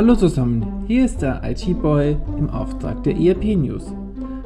[0.00, 3.92] Hallo zusammen, hier ist der IT-Boy im Auftrag der ERP News.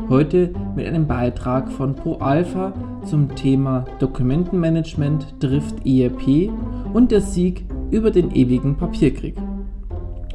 [0.08, 2.72] Heute mit einem Beitrag von ProAlpha
[3.04, 6.50] zum Thema Dokumentenmanagement trifft ERP
[6.92, 9.36] und der Sieg über den ewigen Papierkrieg.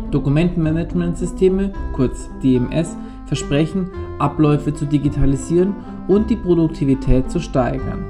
[0.09, 2.95] Dokumentenmanagementsysteme, kurz DMS,
[3.25, 3.89] versprechen,
[4.19, 5.75] Abläufe zu digitalisieren
[6.07, 8.05] und die Produktivität zu steigern.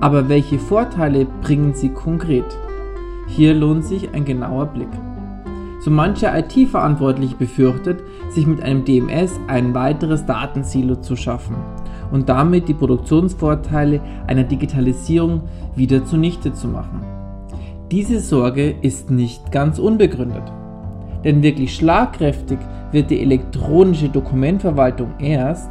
[0.00, 2.46] Aber welche Vorteile bringen sie konkret?
[3.26, 4.88] Hier lohnt sich ein genauer Blick.
[5.84, 11.56] So mancher IT-Verantwortliche befürchtet, sich mit einem DMS ein weiteres Datensilo zu schaffen
[12.10, 15.42] und damit die Produktionsvorteile einer Digitalisierung
[15.76, 17.02] wieder zunichte zu machen.
[17.90, 20.44] Diese Sorge ist nicht ganz unbegründet.
[21.22, 25.70] Denn wirklich schlagkräftig wird die elektronische Dokumentverwaltung erst,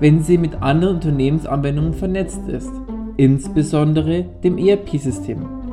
[0.00, 2.72] wenn sie mit anderen Unternehmensanwendungen vernetzt ist,
[3.18, 5.63] insbesondere dem ERP-System.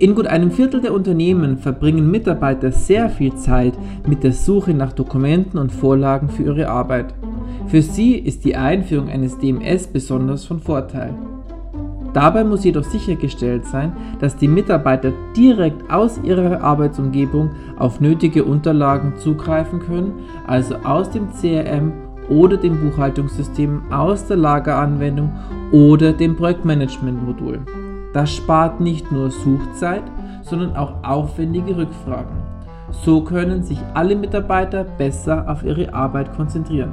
[0.00, 3.74] In gut einem Viertel der Unternehmen verbringen Mitarbeiter sehr viel Zeit
[4.08, 7.12] mit der Suche nach Dokumenten und Vorlagen für ihre Arbeit.
[7.66, 11.12] Für sie ist die Einführung eines DMS besonders von Vorteil.
[12.14, 19.12] Dabei muss jedoch sichergestellt sein, dass die Mitarbeiter direkt aus ihrer Arbeitsumgebung auf nötige Unterlagen
[19.18, 20.14] zugreifen können,
[20.46, 21.92] also aus dem CRM
[22.30, 25.30] oder dem Buchhaltungssystem, aus der Lageranwendung
[25.72, 27.58] oder dem Projektmanagement-Modul.
[28.12, 30.02] Das spart nicht nur Suchzeit,
[30.42, 32.36] sondern auch aufwendige Rückfragen.
[32.90, 36.92] So können sich alle Mitarbeiter besser auf ihre Arbeit konzentrieren.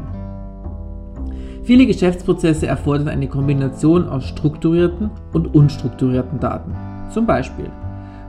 [1.64, 6.72] Viele Geschäftsprozesse erfordern eine Kombination aus strukturierten und unstrukturierten Daten.
[7.10, 7.70] Zum Beispiel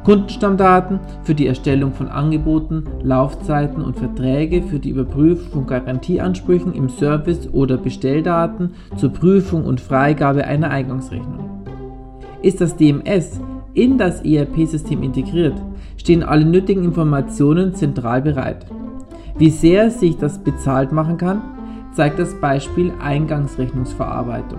[0.04, 6.88] Kundenstammdaten für die Erstellung von Angeboten, Laufzeiten und Verträge für die Überprüfung von Garantieansprüchen im
[6.88, 11.47] Service oder Bestelldaten zur Prüfung und Freigabe einer Eingangsrechnung.
[12.42, 13.40] Ist das DMS
[13.74, 15.60] in das ERP-System integriert,
[15.96, 18.66] stehen alle nötigen Informationen zentral bereit.
[19.38, 21.42] Wie sehr sich das bezahlt machen kann,
[21.92, 24.58] zeigt das Beispiel Eingangsrechnungsverarbeitung.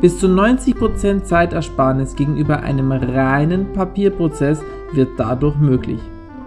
[0.00, 4.60] Bis zu 90% Zeitersparnis gegenüber einem reinen Papierprozess
[4.92, 6.00] wird dadurch möglich.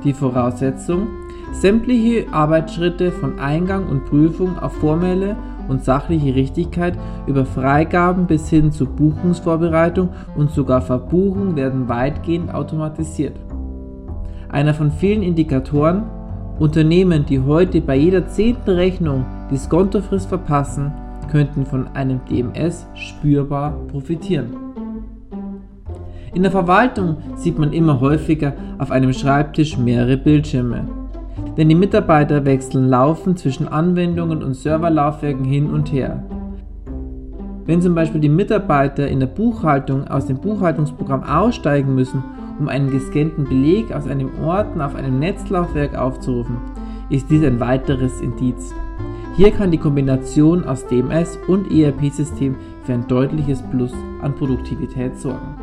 [0.03, 1.07] Die Voraussetzung,
[1.53, 5.35] sämtliche Arbeitsschritte von Eingang und Prüfung auf formelle
[5.67, 13.35] und sachliche Richtigkeit über Freigaben bis hin zur Buchungsvorbereitung und sogar Verbuchung werden weitgehend automatisiert.
[14.49, 16.03] Einer von vielen Indikatoren,
[16.59, 20.91] Unternehmen, die heute bei jeder zehnten Rechnung die Skontofrist verpassen,
[21.29, 24.55] könnten von einem DMS spürbar profitieren.
[26.33, 30.87] In der Verwaltung sieht man immer häufiger auf einem Schreibtisch mehrere Bildschirme
[31.57, 36.23] denn die Mitarbeiter wechseln laufend zwischen Anwendungen und Serverlaufwerken hin und her.
[37.65, 42.23] Wenn zum Beispiel die Mitarbeiter in der Buchhaltung aus dem Buchhaltungsprogramm aussteigen müssen,
[42.59, 46.57] um einen gescannten Beleg aus einem Ordner auf einem Netzlaufwerk aufzurufen,
[47.09, 48.73] ist dies ein weiteres Indiz.
[49.35, 55.55] Hier kann die Kombination aus DMS und ERP-System für ein deutliches Plus an Produktivität sorgen.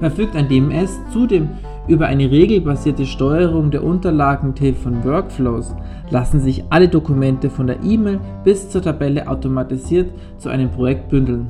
[0.00, 1.50] Verfügt ein DMS zudem
[1.88, 5.74] über eine regelbasierte Steuerung der Unterlagen mit Hilfe von Workflows
[6.10, 11.48] lassen sich alle Dokumente von der E-Mail bis zur Tabelle automatisiert zu einem Projekt bündeln.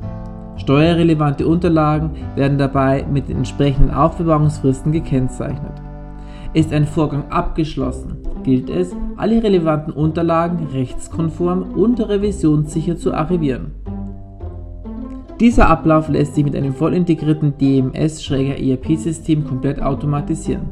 [0.55, 5.73] Steuerrelevante Unterlagen werden dabei mit den entsprechenden Aufbewahrungsfristen gekennzeichnet.
[6.53, 13.82] Ist ein Vorgang abgeschlossen, gilt es, alle relevanten Unterlagen rechtskonform und revisionssicher zu archivieren.
[15.39, 20.69] Dieser Ablauf lässt sich mit einem voll integrierten DMS-ERP-System komplett automatisieren.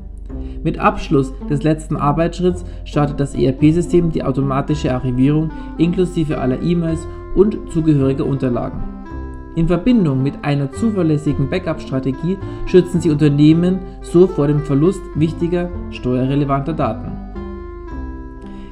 [0.64, 5.50] Mit Abschluss des letzten Arbeitsschritts startet das ERP-System die automatische Archivierung
[5.80, 8.84] inklusive aller E-Mails und zugehöriger Unterlagen.
[9.56, 16.74] In Verbindung mit einer zuverlässigen Backup-Strategie schützen sie Unternehmen so vor dem Verlust wichtiger steuerrelevanter
[16.74, 17.11] Daten.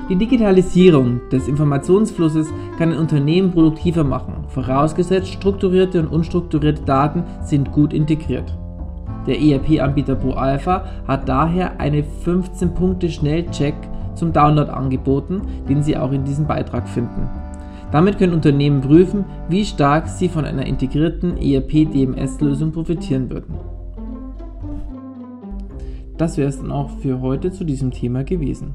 [0.09, 2.47] Die Digitalisierung des Informationsflusses
[2.79, 8.57] kann ein Unternehmen produktiver machen, vorausgesetzt strukturierte und unstrukturierte Daten sind gut integriert.
[9.27, 13.75] Der ERP-Anbieter ProAlpha hat daher einen 15-Punkte-Schnellcheck
[14.15, 17.29] zum Download angeboten, den Sie auch in diesem Beitrag finden.
[17.91, 23.53] Damit können Unternehmen prüfen, wie stark sie von einer integrierten ERP-DMS-Lösung profitieren würden.
[26.17, 28.73] Das wäre es dann auch für heute zu diesem Thema gewesen.